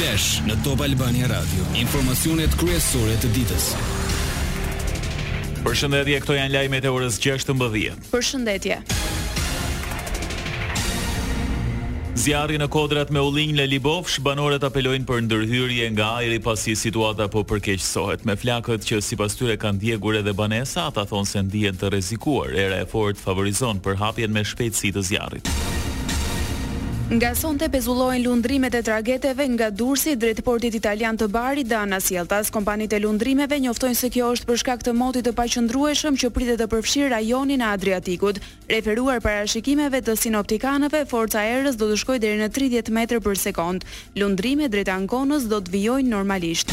[0.00, 1.60] Flash në Top Albania Radio.
[1.76, 3.64] Informacionet kryesore të ditës.
[5.60, 7.98] Përshëndetje, këto janë lajmet e orës 6:30.
[8.14, 8.78] Përshëndetje.
[12.22, 17.28] Zjarri në kodrat me ullinj në Libofsh, banorët apelojnë për ndërhyrje nga ajri pasi situata
[17.32, 18.24] po përkeqësohet.
[18.24, 21.92] Me flakët që si pas tyre kanë djegur edhe banesa, ata thonë se ndijen të
[21.98, 22.56] rezikuar.
[22.56, 25.52] Era e fort favorizon për hapjen me shpejtësi të zjarrit.
[27.10, 32.06] Nga sonte pezullojnë lundrimet e trageteve nga dursi drejt portit italian të bari dhe anas
[32.14, 32.52] jeltas.
[32.54, 36.68] Kompanit e lundrimeve njoftojnë se kjo është përshka këtë motit të paqëndrueshëm që pritet të
[36.70, 38.38] përfshirë rajonin a Adriatikut.
[38.70, 43.42] Referuar para shikimeve të sinoptikanëve, forca erës do të shkoj dhe në 30 m për
[43.42, 43.88] sekund.
[44.14, 46.70] Lundrime drejt ankonës do të vijojnë normalisht.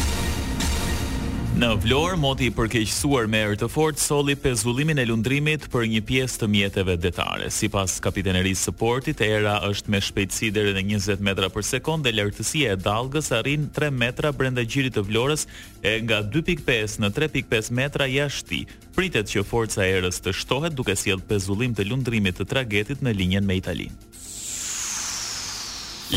[1.58, 6.02] Në Vlorë moti i përkeqësuar me erë të fortë solli pezullimin e lundrimit për një
[6.06, 7.48] pjesë të mjeteve detare.
[7.50, 12.12] Sipas kapitenerisë së portit, era është me shpejtësi deri në 20 metra për sekondë dhe
[12.20, 15.48] lartësia e dallgës arrin 3 metra brenda gjirit të Vlorës
[15.82, 18.62] e nga 2.5 në 3.5 metra jashtë.
[18.94, 23.16] Pritet që forca e erës të shtohet duke sjell pezullim të lundrimit të tragetit në
[23.18, 23.90] linjen me Itali.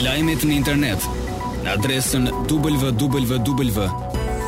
[0.06, 1.10] Lajmet në internet
[1.66, 3.92] në adresën www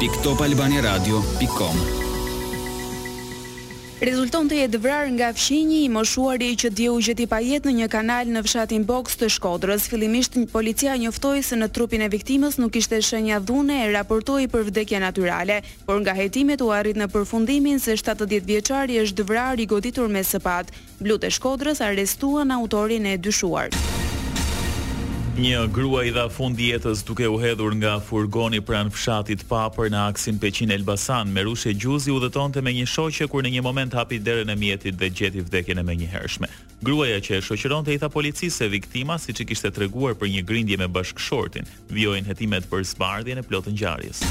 [0.08, 1.76] www.topalbaniradio.com
[4.04, 7.76] Rezulton të jetë vrar nga fshinji i moshuari që dje u gjeti pa jetë në
[7.78, 9.86] një kanal në fshatin box të shkodrës.
[9.88, 14.44] Filimisht një policia njoftoj se në trupin e viktimës nuk ishte shenja dhune e raportoj
[14.52, 19.56] për vdekja naturale, por nga hetimet u arrit në përfundimin se 70 vjeqari është vrar
[19.64, 20.76] i goditur me sëpat.
[21.00, 23.72] Blut e shkodrës arrestuan autorin e dyshuar.
[25.34, 30.03] Një grua i dha fund jetës duke u hedhur nga furgoni pranë fshatit papër në
[30.12, 33.66] aksin peqin Elbasan, me rushe gjuzi u dhe tonte me një shoqe kur në një
[33.66, 36.52] moment hapi dere në mjetit dhe gjeti vdekjene me një hershme.
[36.86, 40.14] Gruaja që e shoqeron të i tha policisë e viktima si që kishte të treguar
[40.22, 44.22] për një grindje me bashkëshortin, vjojnë hetimet për sbardhjene plotën gjarjes.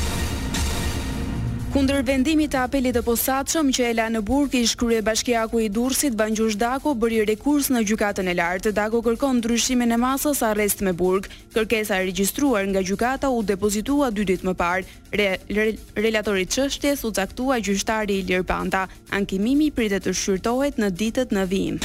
[1.73, 6.13] Kundër vendimit të apelit të posaçëm që e la në burg ish kryebashkiaku i Durrësit
[6.21, 8.75] Banjush Dako bëri rekurs në gjukatën e lartë.
[8.77, 11.31] Dako kërkon ndryshimin e masës arrest me burg.
[11.57, 15.01] Kërkesa e regjistruar nga gjykata u depozitua dy ditë më parë.
[15.17, 18.85] Relatorit re, relatori i çështjes u caktua gjyqtari Ilir Panta.
[19.17, 21.81] Ankimimi pritet të shqyrtohet në ditët në vijim.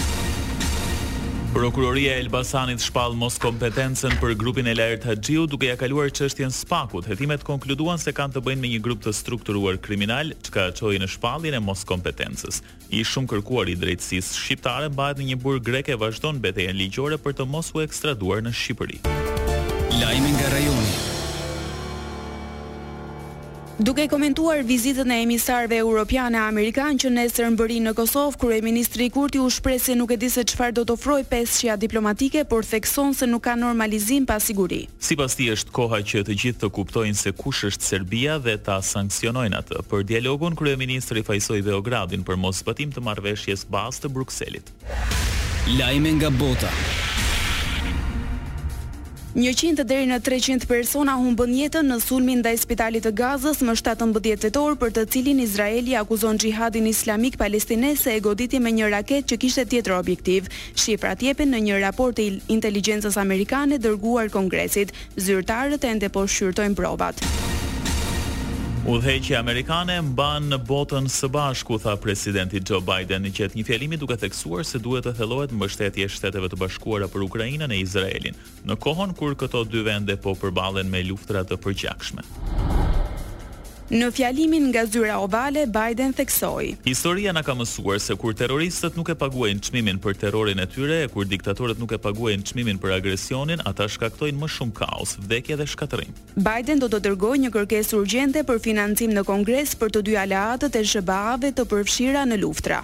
[1.54, 6.52] Prokuroria e Elbasanit shpall mos kompetencën për grupin e Lajert Haxhiu duke ja kaluar çështjen
[6.54, 7.08] Spakut.
[7.08, 11.02] Hetimet konkluduan se kanë të bëjnë me një grup të strukturuar kriminal që ka çojë
[11.06, 12.60] në shpalljen e mos kompetencës.
[12.94, 17.18] I shumë kërkuar i drejtësisë shqiptare mbahet në një burg grek e vazhdon betejën ligjore
[17.18, 19.02] për të mos u ekstraduar në Shqipëri.
[20.04, 21.16] Lajmi nga rajoni.
[23.80, 29.38] Duke komentuar vizitën e emisarëve europianë e amerikan që nesër bërinë në Kosovë, kryeministri Kurti
[29.38, 33.14] u shpreh se nuk e di se çfarë do të ofrojë peshqia diplomatike, por thekson
[33.14, 34.88] se nuk ka normalizim pa siguri.
[34.98, 38.80] Sipas tij është koha që të gjithë të kuptojnë se kush është Serbia dhe ta
[38.82, 39.84] sankcionojnë atë.
[39.94, 44.74] Për dialogun kryeministri fajsoi Beogradin për mos zbatim të marrëveshjes bazë të Brukselit.
[45.78, 46.74] Lajme nga bota.
[49.36, 54.38] 100 deri në 300 persona humbën jetën në sulmin ndaj Spitalit të Gazës më 17
[54.46, 59.28] tetor, për të cilin Izraeli akuzon Xhihadin Islamik palestinez se e goditi me një raketë
[59.34, 60.48] që kishte tjetër objektiv.
[60.76, 64.96] Shifrat jepen në një raport të inteligjencës amerikane dërguar Kongresit.
[65.16, 67.22] Zyrtarët ende po shqyrtojnë provat.
[68.88, 74.00] Udhëheqja amerikane mban në botën së bashku tha presidenti Joe Biden i qet një fjalimi
[74.00, 78.40] duke theksuar se duhet të thellohet mbështetja e shteteve të bashkuara për Ukrainën e Izraelin
[78.72, 82.24] në kohën kur këto dy vende po përballen me luftra të përqajshme.
[83.88, 89.08] Në fjalimin nga zyra ovale, Biden theksoi: Historia na ka mësuar se kur terroristët nuk
[89.08, 92.98] e paguajnë çmimin për terrorin e tyre, e kur diktatorët nuk e paguajnë çmimin për
[92.98, 96.12] agresionin, ata shkaktojnë më shumë kaos, vdekje dhe shkatërrim.
[96.36, 100.76] Biden do të dërgojë një kërkesë urgjente për financim në Kongres për të dy aleatët
[100.76, 102.84] e SBA-ve të përfshira në luftra.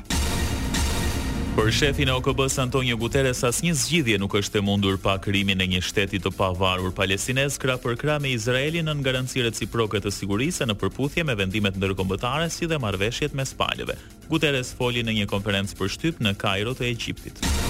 [1.56, 5.20] Por shefi e okb s Antonio Guterres asnjë një zgjidhje nuk është e mundur pa
[5.22, 10.12] krimin e një shteti të pavarur palestinez kra për me Izraelin në në garancire të
[10.18, 13.94] sigurisë në përputhje me vendimet nërkombëtare si dhe marveshjet me spaljeve.
[14.34, 17.63] Guterres foli në një konferencë për shtyp në Kairo të Egyptit.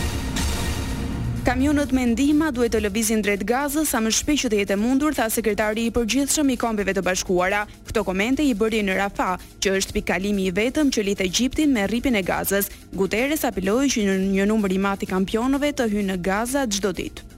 [1.44, 5.12] Kamionët me ndihma duhet të lëvizin drejt Gazës sa më shpejt që të jetë mundur,
[5.18, 7.66] tha sekretari i përgjithshëm i Kombeve të Bashkuara.
[7.90, 11.84] Këto komente i bëri në Rafah, që është pikalimi i vetëm që lidh Egjiptin me
[11.92, 12.72] rripin e Gazës.
[12.96, 17.33] Guterres apeloi që një numër i madh i kampionëve të hyjnë në Gazë çdo ditë.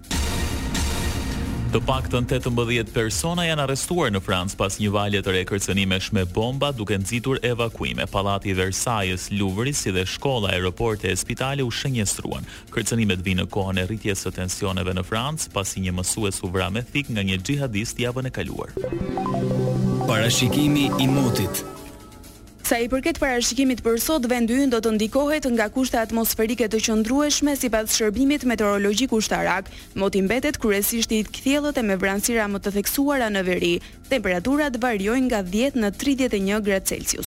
[1.74, 6.72] Të në 18 persona janë arrestuar në Francë pas një valje të re shme bomba
[6.72, 8.06] duke nxitur evakuime.
[8.06, 12.46] Pallati i Versailles, Luvri si dhe shkolla, aeroporti e spitale u shënjestruan.
[12.72, 16.70] Kërcenimet vinë në kohën e rritjes së tensioneve në Francë pasi një mësues u vra
[16.70, 18.72] me thik nga një xhihadist javën e kaluar.
[20.08, 21.66] Parashikimi i motit
[22.66, 26.80] Sa i përket parashikimit për sot, vendi ynë do të ndikohet nga kushte atmosferike të
[26.88, 29.70] qëndrueshme sipas shërbimit meteorologjik ushtarak.
[30.02, 33.74] Moti mbetet kryesisht i kthjellët e me vranësira më të theksuara në veri.
[34.10, 37.22] Temperaturat variojnë nga 10 në 31 gradë Celsius.